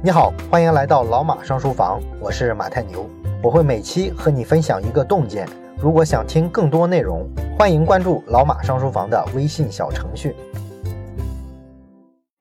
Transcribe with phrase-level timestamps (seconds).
[0.00, 3.04] 你好，欢迎来到老马上书房，我是马太牛，
[3.42, 5.44] 我会每期和你分享一个洞见。
[5.76, 10.36] 如果想听更多内容，欢迎关注老马上书房的微信小程序。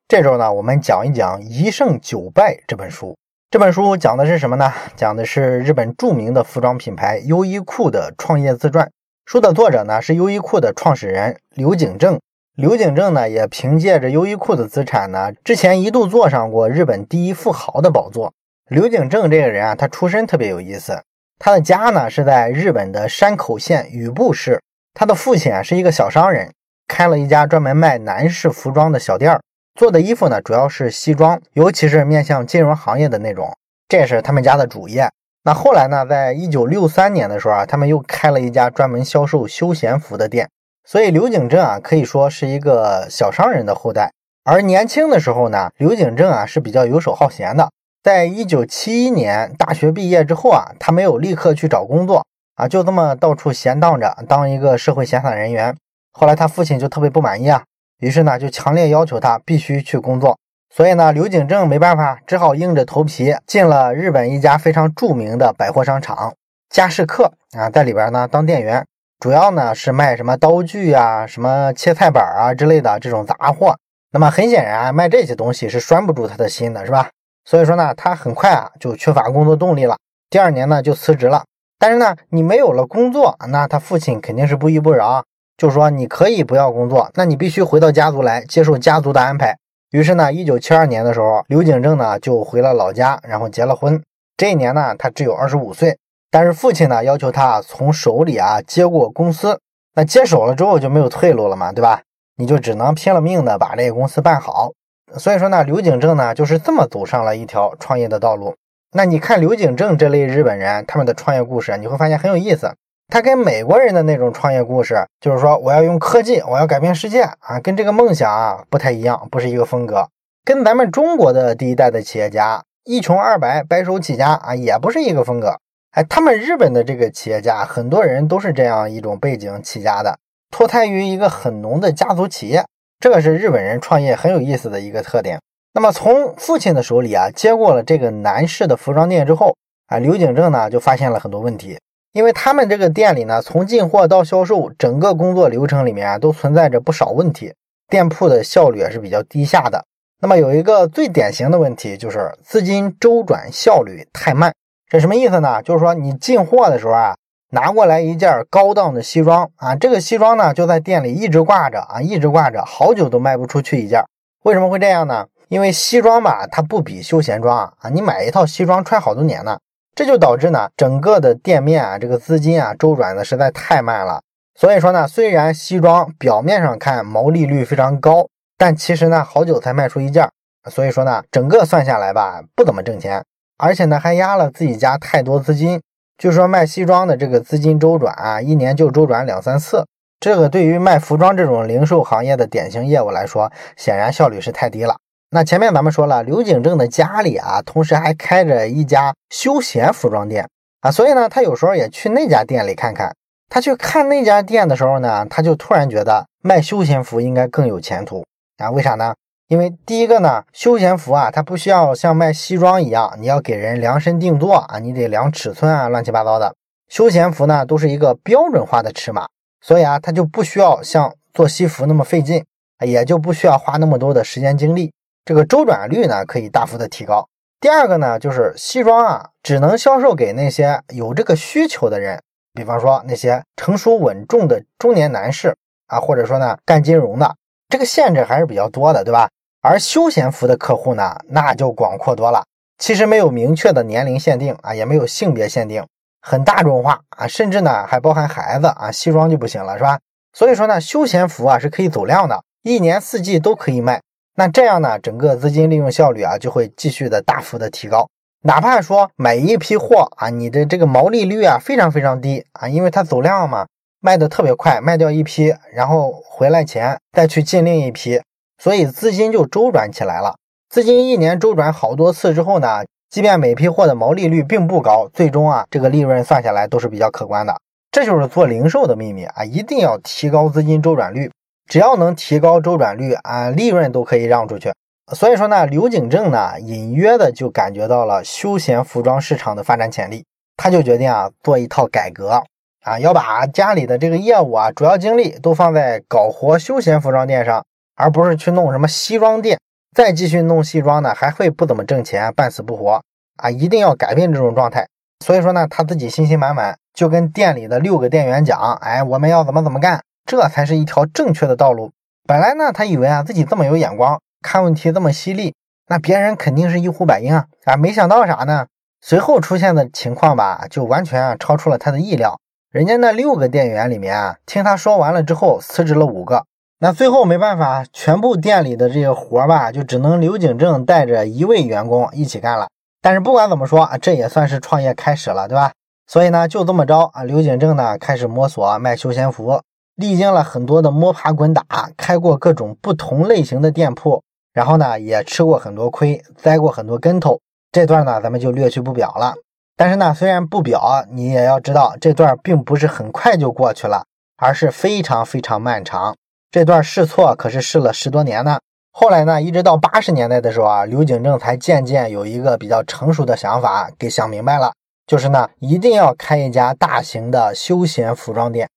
[0.08, 3.18] 这周呢，我们讲一讲《一胜九败》这本书。
[3.50, 4.72] 这本书讲的是什么呢？
[4.96, 8.88] 讲的是日本著名的服装品牌优衣库的创业自传。
[9.26, 12.20] 书的作者呢是优衣库的创始人刘景正。
[12.58, 18.34] 刘景正呢也凭借着优衣库的资产呢，之前一度坐上过日本第一富豪的宝座。
[18.68, 21.00] 刘景正这个人啊，他出身特别有意思。
[21.38, 24.60] 他的家呢是在日本的山口县宇部市。
[24.96, 26.52] 他的父亲啊是一个小商人，
[26.88, 29.40] 开了一家专门卖男士服装的小店儿。
[29.76, 33.56] 做的衣服呢，主要是西装，尤其是面向金融行业的那种，
[33.88, 35.08] 这是他们家的主业。
[35.44, 40.50] 那后来呢，在一九六三年的时候啊，他们又开了一家专门销售休闲服的店。
[40.90, 44.10] 所以刘景正啊，可以说是一个小商人的后代。
[44.46, 47.70] 而年轻的时候呢，刘景正啊是比较游手好闲的。
[48.02, 55.76] 在一九七一年大学毕业之后啊，他没有立刻去找工作啊，就这么到处闲荡着，当一个社会闲散人员。
[56.14, 57.62] 后来他父亲就特别不满意啊。
[58.00, 60.38] 于是呢，就强烈要求他必须去工作。
[60.74, 66.34] 所以呢，刘景正没办法，只好硬着头皮进了日本一家非常著名的百货商场
[66.70, 68.86] 佳士客啊，在里边呢当店员，
[69.20, 73.76] 主要呢是卖什么刀具啊、什么切菜板啊之类的这种杂货。
[74.12, 77.10] 那么很显然，卖这些东西是拴不住他的心的，是吧？
[77.46, 79.98] 所以说呢，他很快啊就缺乏工作动力了。
[80.30, 81.44] 第二年呢就辞职了。
[81.80, 85.24] 但是呢，你没有了工作，那他父亲肯定是不依不饶。
[85.58, 89.58] 就说你可以不要工作，那你必须回到家族来接受家族的安排。
[89.92, 94.02] 于是呢，一九七二年的时候，刘景正呢就回了老家，然后结了婚。
[94.36, 95.98] 这一年呢，他只有二十五岁，
[96.30, 99.60] 但是父亲呢要求他从手里啊接过公司。
[99.96, 102.02] 那接手了之后就没有退路了嘛，对吧？
[102.38, 104.72] 你就只能拼了命的把这个公司办好。
[105.16, 108.56] 所以说呢，刘景正呢就是这么走上了一条创业的道路。
[108.92, 112.72] 那你看刘景正这类日本人他们的创业故事，你会发现很有意思。
[113.08, 120.08] 他跟美国人的那种创业故事，就是说我要用科技，我要改变世界啊，跟这个梦想啊不太一样，不是一个风格。
[120.46, 125.58] 跟咱们中国的第一代的企业家一穷二白白手起家啊，也不是一个风格。
[125.92, 130.18] 哎，他们日本的这个企业家，很多人都是这样一种背景起家的，
[130.52, 132.64] 脱胎于一个很浓的家族企业，
[133.00, 135.40] 这个是日本人创业很有意思的一个特点。
[135.74, 139.56] 那么从父亲的手里啊接过了这个男士的服装店之后
[139.88, 141.78] 啊，刘景正呢就发现了很多问题。
[142.14, 147.54] 因为他们这个店里呢，从进货到销售，整个工作流程里面啊，都存在着不少问题，
[147.90, 149.86] 店铺的效率也是比较低下的。
[150.20, 154.52] 那么有一个最典型的问题就是资金周转效率太慢。
[154.90, 155.62] 这什么意思呢？
[155.62, 157.16] 就是说你进货的时候啊，
[157.52, 164.02] 拿过来一件高档的西装啊，这个西装呢就在店里一直挂着啊，一直挂着，好久都卖不出去一件。
[164.44, 165.26] 为什么会这样呢？
[165.50, 169.58] 因为西装吧，它不比休闲装啊，你买一套西装穿好多年呢。
[169.96, 174.22] 这就导致呢，整个的店面啊，这个资金啊周转的实在太慢了。
[174.56, 178.28] 所以说呢，虽然西装表面上看毛利率非常高，
[178.58, 180.30] 但其实呢，好久才卖出一件。
[180.70, 183.24] 所以说呢，整个算下来吧，不怎么挣钱，
[183.58, 185.82] 而且呢，还压了自己家太多资金。
[186.18, 189.86] 据说卖西装的这个资金周转啊，一年就周转两三次。
[190.20, 194.98] 这个对于卖服装这种零售行业的典型业务来说，显然效率是太低了。
[195.30, 200.48] 那前面咱们说了，刘景正的家里啊，同时还开着一家休闲服装店
[200.82, 203.14] 啊，所以呢，他有时候也去那家店里看看。
[203.50, 208.26] 他去看那家店的时候呢，他就突然觉得卖休闲服应该更有前途
[208.58, 208.72] 啊？
[208.72, 209.14] 为啥呢？
[209.48, 216.54] 因为第一个呢，休闲服啊，它不需要像卖西装一样，你要给人量身定做啊，你得量尺寸啊，乱七八糟的。
[216.90, 219.26] 休闲服呢，都是一个标准化的尺码，
[219.62, 222.44] 所以啊，它就不需要像做西服那么费劲，
[222.86, 224.92] 也就不需要花那么多的时间精力。
[225.24, 227.26] 这个周转率呢可以大幅的提高。
[227.62, 232.22] 第二个呢，就是西装啊，只能销售给那些有这个需求的人，
[232.54, 235.56] 比方说那些成熟稳重的中年男士
[235.88, 237.36] 啊，或者说呢干金融的，
[237.70, 239.30] 这个限制还是比较多的，对吧？
[239.62, 242.44] 而休闲服的客户呢，那就广阔多了，
[242.78, 245.86] 其实没有明确的年龄限定啊，也没有性别限定，
[246.22, 250.00] 很大众化啊，甚至呢还包含孩子啊，西装就不行了，是吧？
[250.34, 254.00] 所以说呢，休闲服啊是可以走量的，一年四季都可以卖。
[254.36, 258.08] 那这样呢，整个资金利用效率啊就会继续的大幅的提高。
[258.44, 263.66] 哪怕说买一批货啊，你的这个毛利率啊非常非常低啊，因为它走量嘛，
[264.00, 268.22] 卖的特别快，卖掉一批，然后回来钱再去进另一批，
[268.58, 270.36] 所以资金就周转起来了。
[270.70, 277.56] 资金一年周转好多次之后呢，即便每批货的毛利率并不高，最终啊这个利润算下来都是比较可观的。
[277.92, 281.32] 这就是做零售的秘密啊，一定要提高资金周转率。
[281.70, 284.72] 只要能提高周转率啊，利润都可以让出去。
[285.14, 290.26] 所以说呢，刘景正呢隐约的就感觉到了休闲服装市场的发展潜力，
[290.58, 292.44] 他就决定啊做一套改革
[292.84, 297.66] 啊，要把家里的这个业务啊主要精力都放在搞活休闲服装店上，
[297.98, 299.60] 而不是去弄什么西装店。
[299.94, 303.02] 再继续弄西装呢，还会不怎么挣钱，半死不活
[303.38, 303.50] 啊！
[303.50, 304.88] 一定要改变这种状态。
[305.26, 311.92] 所以说呢，他自己信心满满，就跟店里的六个店员讲：“哎，我们要怎么怎么干，这才是一条正确的道路。”
[312.28, 315.56] 本来呢，他以为啊自己这么有眼光，看问题这么犀利，
[315.88, 317.46] 那别人肯定是一呼百应啊！
[317.66, 318.68] 啊，没想到啥呢？
[319.02, 322.40] 随后出现的情况吧，就完全啊超出了他的意料。
[322.72, 326.46] 人家那六个店员里面啊，听他说完了之后，辞职了五个。
[326.80, 332.68] 那最后没办法，全部店里的这些活吧，就只能刘景正带着一位员工一起干了。
[333.02, 335.72] 但是不管怎么说啊，这也算是创业开始了，对吧？
[336.06, 339.60] 所以呢，就这么着啊，刘景正呢开始摸索卖休闲服，
[339.96, 341.64] 历经了很多的摸爬滚打，
[341.98, 344.22] 开过各种不同类型的店铺，
[344.54, 347.40] 然后呢也吃过很多亏，栽过很多跟头。
[347.72, 349.34] 这段呢咱们就略去不表了。
[349.76, 354.06] 但是呢，虽然不表，你也要知道，这段并不是很快就过去了，
[354.38, 356.16] 而是非常非常漫长。
[356.50, 358.60] 这段试错可是试了十多年呢。
[358.92, 364.74] 后来呢，一直到八十年代的时候啊，刘景正才渐渐有一个比较成熟的想法，给想明白了，
[365.06, 368.68] 就是呢，一定要开一家大型的休闲服装店。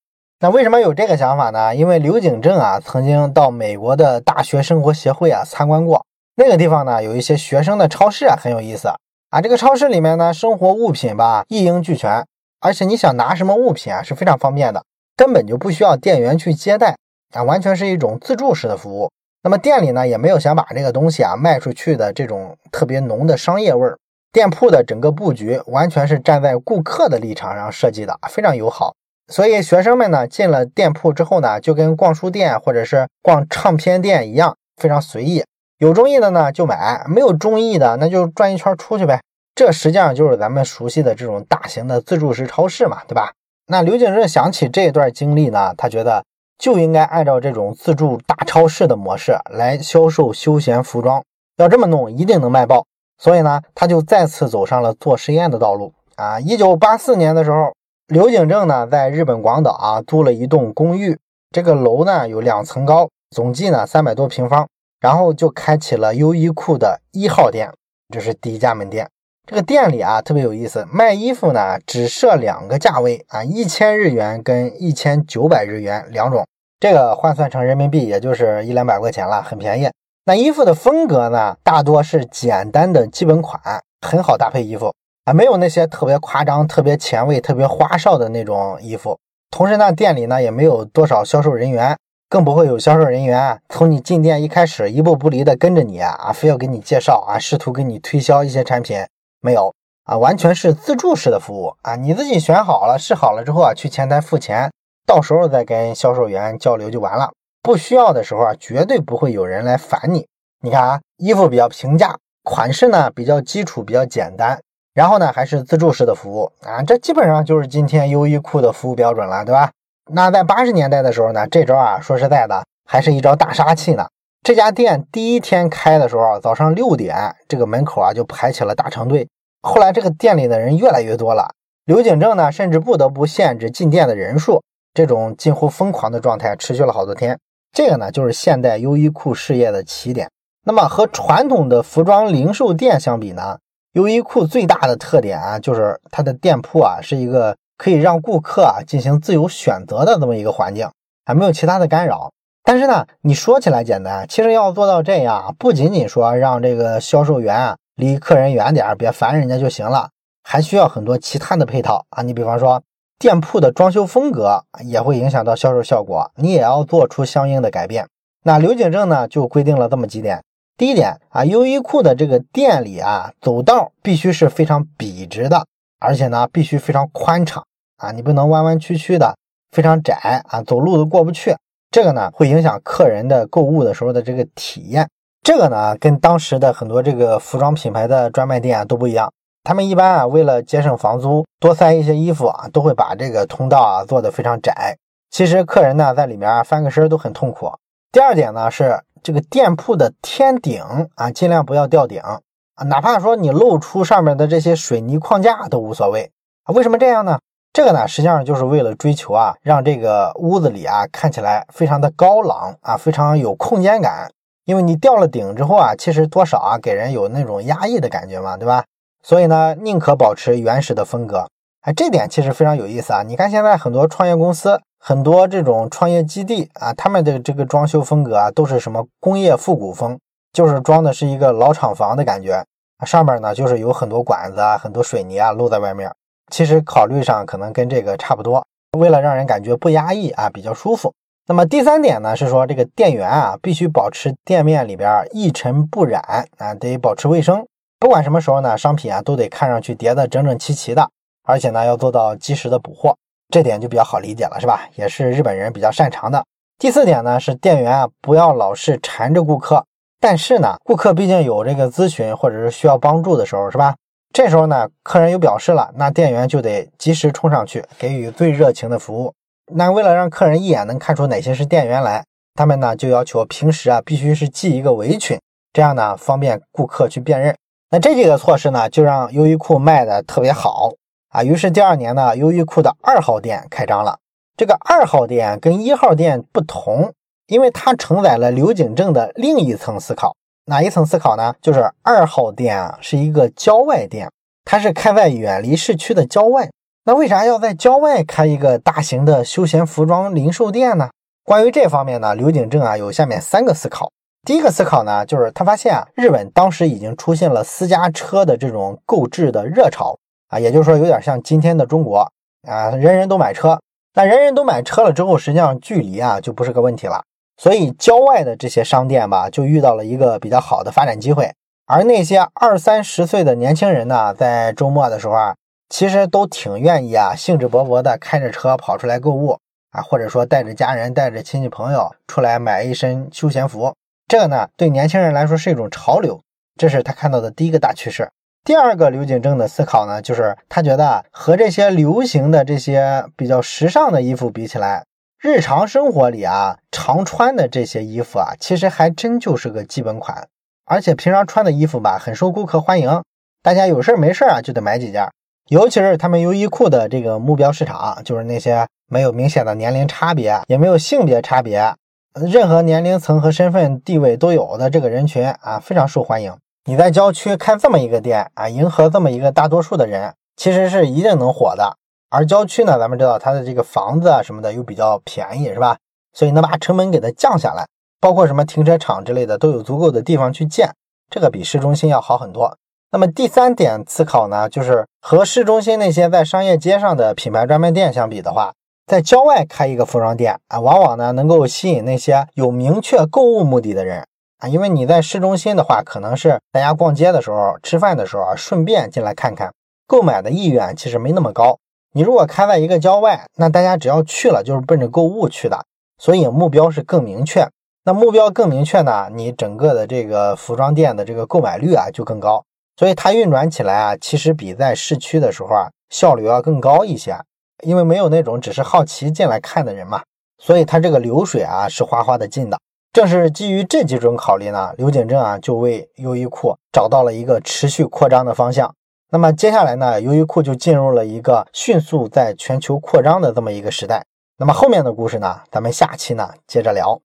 [0.41, 1.75] 那为什么有这个想法呢？
[1.75, 8.89] 因为刘景正啊，曾经到美国的大学生活协会啊参观过，那个地方呢，有一些学生的超市啊，很有意思
[9.31, 9.41] 啊。
[9.41, 12.27] 这个超市里面呢，生活物品吧一应俱全，
[12.61, 14.83] 而且你想拿什么物品啊，是非常方便的，
[15.17, 16.97] 根本就不需要店员去接待。
[17.33, 19.11] 啊，完全是一种自助式的服务。
[19.43, 23.97] 那么店里呢，也没有想把这个东西啊卖出去的这种特别浓的商业味儿。
[24.33, 28.93] 店铺的整个布局完全是站在顾客的立场上设计的，非常友好。
[29.33, 35.43] 所以学生们呢进了店铺之后呢，就跟逛书店或者是逛唱片店一样，非常随意。
[35.79, 39.21] 有中意的呢就买，没有中意的那就转一圈出去呗。
[39.55, 43.33] 这实际上就是咱们熟悉的这种大型的自助式超市嘛，对吧？
[43.69, 46.23] 那刘景正想起这段经历呢，他觉得。
[46.61, 51.25] 就应该按照这种自助大超市的模式来销售休闲服装，
[51.57, 52.87] 要这么弄一定能卖爆。
[53.19, 56.39] 所以呢，他就再次走上了做实验的道路啊。
[56.39, 57.73] 一九八四年的时候，
[58.09, 61.19] 刘景正呢在日本广岛啊租了一栋公寓，
[61.51, 64.69] 这个楼呢有两层高，总计呢三百多平方，
[65.01, 67.73] 然后就开启了优衣库的一号店，
[68.13, 69.09] 这是第一家门店。
[69.51, 76.47] 这个店里啊特别有意思，卖衣服呢只设两个价位啊，一千日元跟一千九百日元两种，
[76.79, 79.91] 这个换算成人民币也就是一两百块钱了，很便宜。
[80.25, 83.61] 那衣服的风格呢，大多是简单的基本款，
[84.07, 84.95] 很好搭配衣服
[85.25, 89.19] 啊，没有那些特别夸张、特别前卫、特别花哨的那种衣服。
[89.51, 91.97] 同时呢，店里呢也没有多少销售人员，
[92.29, 99.05] 更不会有销售人员从你进店一开始一步不离的跟着你啊，非要给你介绍啊，试图给你推销一些产品。
[99.41, 101.97] 没有啊，完全是自助式的服务啊！
[101.97, 104.71] 你自己选好了、试好了之后啊，去前台付钱，
[105.07, 107.31] 到时候再跟销售员交流就完了。
[107.63, 110.27] 不需要的时候啊，绝对不会有人来烦你。
[110.63, 114.61] 你看啊，衣服比较平价，款式呢比较基础、比较简单，
[114.95, 119.71] 然后呢还是自助式的服务啊，这基本上就是今天优衣库的服务标准了，对吧？
[120.13, 124.09] 那在八十年代的时候呢，这招啊，说实在的，还是一招大杀器呢。
[124.43, 129.29] 这家店第一天开的时候，早上六点，这个门口啊就排起了大长队。
[129.61, 131.55] 后来这个店里的人越来越多了，
[131.85, 134.63] 刘景正呢甚至不得不限制进店的人数。
[134.95, 137.39] 这种近乎疯狂的状态持续了好多天。
[137.71, 140.31] 这个呢就是现代优衣库事业的起点。
[140.65, 143.59] 那么和传统的服装零售店相比呢，
[143.93, 150.89] 优衣库最大的特点啊就是它的店铺啊是一个可以让顾客啊进行自由选择的这么一个环境，
[151.27, 152.31] 还没有其他的干扰。
[152.63, 160.11] 但是呢，你说起来简单，其实要做到这样，不仅仅说让这个销售员啊离客人远点，别烦人家就行了，
[160.45, 162.23] 还需要很多其他的配套啊。
[162.23, 162.83] 你比方说，
[163.19, 168.07] 店铺的装修风格也会影响到销售效果，你也要做出相应的改变。
[168.45, 170.43] 那刘景正呢就规定了这么几点：
[170.77, 175.67] 第一点啊，优衣库的这个店里啊，走道必须是非常笔直的，
[175.99, 177.65] 而且呢必须非常宽敞
[177.97, 179.35] 啊，你不能弯弯曲曲的，
[179.73, 181.57] 非常窄啊，走路都过不去。
[181.91, 185.09] 这个呢会影响客人的购物的时候的这个体验。
[185.43, 189.33] 这个呢跟当时的很多这个服装品牌的专卖店啊都不一样。
[189.65, 194.97] 他们一般啊为了节省房租，多塞一些衣服啊，都会把这个通道啊做得非常窄。
[195.31, 197.71] 其实客人呢在里面翻个身都很痛苦。
[198.13, 200.83] 第二点呢是这个店铺的天顶
[201.15, 206.31] 啊尽量不要吊顶啊，哪怕说你露出上面的这些水泥框架都无所谓
[206.65, 206.73] 啊。
[206.73, 207.39] 为什么这样呢？
[207.73, 214.29] 这个呢，实际上就是为了追求啊，让这个屋子里啊看起来非常的高朗啊，非常有空间感。
[214.65, 218.85] 因为你吊了顶之后啊，其实多少啊给人有那种压抑的感觉嘛，对吧？
[219.23, 221.49] 所以呢，宁可保持原始的风格。
[221.83, 223.23] 哎，这点其实非常有意思啊！
[223.23, 230.19] 你看现在很多创业公司、很多这种创业基地啊，他们的这个装修风格啊，都是什么工业复古风，
[230.53, 232.65] 就是装的是一个老厂房的感觉。
[233.07, 236.13] 上面呢，就是有很多管子啊，很多水泥啊露在外面。
[236.51, 238.67] 其实考虑上可能跟这个差不多，
[238.99, 241.13] 为了让人感觉不压抑啊，比较舒服。
[241.47, 246.23] 那么第三点呢，是说这个店员啊，必须保持店面里边一尘不染
[246.59, 247.65] 啊，得保持卫生。
[247.99, 251.09] 不管什么时候呢，商品啊都得看上去叠得整整齐齐的，
[251.45, 253.17] 而且呢要做到及时的补货，
[253.49, 254.89] 这点就比较好理解了，是吧？
[254.95, 256.45] 也是日本人比较擅长的。
[256.79, 259.85] 第四点呢，是店员啊不要老是缠着顾客，
[260.21, 263.95] 但是呢，顾客毕竟有这个咨询或者是需要帮助的时候，是吧？
[264.33, 269.35] 这时候呢，客人有表示了，那店员就得及时冲上去，给予最热情的服务。
[269.73, 275.39] 那为了让客人一眼能看出哪些是店员来，他们呢就要求平时啊必须是系一个围裙，
[275.73, 277.57] 这样呢方便顾客去辨认。
[277.91, 280.93] 那这几个措施呢，就让优衣库卖的特别好
[281.31, 281.43] 啊。
[281.43, 284.17] 于是第二年呢，优衣库的二号店开张了。
[284.57, 287.13] 这个二号店跟一号店不同，
[287.49, 290.37] 因为它承载了刘景正的另一层思考。
[290.71, 291.53] 哪一层思考呢？
[291.61, 294.31] 就是二号店啊，是一个郊外店，
[294.65, 296.71] 它是开在远离市区的郊外。
[297.05, 301.11] 那为啥要在郊外开一个大型的休闲服装零售店呢？
[301.43, 304.13] 关于这方面呢，刘景正啊有下面三个思考。
[304.47, 310.17] 第一个思考呢，就是他发现啊，日本当时已经出现了私家车的这种购置的热潮
[310.51, 312.31] 啊，也就是说有点像今天的中国
[312.69, 313.81] 啊，人人都买车。
[314.15, 317.23] 那人人都买车了之后，实际上距离啊就不是个问题了。
[317.61, 321.53] 所以郊外的这些商店吧，就遇到了一个比较好的发展机会。
[321.85, 325.55] 而那些二三十岁的年轻人呢，在周末的时候啊，
[325.91, 329.59] 其实都挺愿意啊，兴致勃勃的开着车跑出来购物
[329.91, 333.95] 啊，或者说带着家人、带着亲戚朋友出来买一身休闲服。
[334.27, 336.41] 这个呢，对年轻人来说是一种潮流，
[336.79, 338.31] 这是他看到的第一个大趋势。
[338.65, 345.05] 第二个刘景正的思考呢，就是他觉得和这些流行的这些比较时尚的衣服比起来。
[345.43, 350.47] 日常生活里啊，常穿的这些衣服啊，其实还真就是个基本款，
[350.85, 353.23] 而且平常穿的衣服吧，很受顾客欢迎。
[353.63, 355.27] 大家有事儿没事儿啊，就得买几件。
[355.71, 361.95] 尤其是他们优衣库的这个目标市场，就是那些没有明显的年龄差别，也没有性别差别，
[362.35, 366.55] 任何年龄层和身份地位都有的这个人群啊，非常受欢迎。
[366.85, 371.97] 你在郊区开这么一个店啊，迎合这么一个大多数的人，其实是一定能火的。
[372.31, 375.99] 而郊区呢，咱们知道它的这个房子啊什么的又比较便宜，是吧？
[376.33, 377.85] 所以能把成本给它降下来，
[378.21, 380.91] 包括什么停车场之类的都有足够的地方去建，
[381.29, 382.77] 这个比市中心要好很多。
[383.11, 388.73] 那么第三点思考呢，就是和市中心那些在商业街上的品牌专卖店相比的话，
[389.09, 394.25] 在郊外开一个服装店啊，往往呢能够吸引那些有明确购物目的的人
[394.59, 399.75] 啊，因为你在市中心的话，可能是大家逛街的时候、吃饭的时候啊，顺便进来看看，
[400.07, 401.80] 购买的意愿其实没那么高。
[402.13, 405.85] 你如果开在一个郊外，那大家只要去了就是奔着购物去的，
[406.19, 407.69] 所以目标是更明确。
[408.05, 412.65] 那目标更明确呢，你整个的这个服装店的这个购买率啊就更高，
[412.97, 417.39] 所以它运转起来啊，其实比在市区的时候啊效率要更高一些，
[417.85, 420.23] 因为没有那种只是好奇进来看的人嘛，
[420.59, 422.79] 所以它这个流水啊是哗哗的进的。
[423.13, 428.93] 正是基于这几种考虑呢，刘景正啊就为优衣库找到了一个持续扩张的方向。
[429.33, 434.25] 那么接下来呢，优衣库就进入了一个迅速在全球扩张的这么一个时代。
[434.59, 437.19] 那么后面的故事呢，咱们下期呢接着聊。